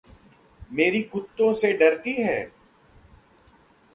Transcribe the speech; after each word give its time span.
मेरी 0.71 1.01
कुत्तों 1.01 1.51
से 1.53 1.71
डरती 1.73 2.13
है। 2.13 2.51